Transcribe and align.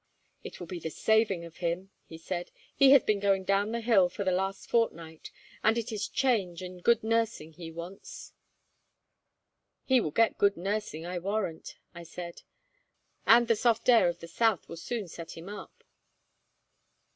"It 0.43 0.59
will 0.59 0.65
be 0.65 0.79
the 0.79 0.89
saving 0.89 1.45
of 1.45 1.57
him," 1.57 1.91
he 2.07 2.17
said. 2.17 2.49
"He 2.75 2.89
has 2.89 3.03
been 3.03 3.19
going 3.19 3.43
down 3.43 3.69
the 3.71 3.81
hill 3.81 4.09
for 4.09 4.23
the 4.23 4.31
last 4.31 4.67
fortnight, 4.67 5.29
and 5.63 5.77
it 5.77 5.91
is 5.91 6.07
change 6.07 6.63
and 6.63 6.81
good 6.83 7.03
nursing 7.03 7.53
he 7.53 7.69
wants." 7.71 8.33
"He 9.85 10.01
will 10.01 10.09
get 10.09 10.39
good 10.39 10.57
nursing, 10.57 11.05
I 11.05 11.19
warrant," 11.19 11.75
I 11.93 12.01
said, 12.01 12.41
"and 13.27 13.47
the 13.47 13.55
soft 13.55 13.87
air 13.89 14.09
of 14.09 14.21
the 14.21 14.27
south 14.27 14.67
will 14.67 14.77
soon 14.77 15.07
set 15.07 15.37
him 15.37 15.47
up." 15.47 15.83